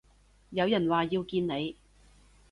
[0.49, 1.75] 有人話要見你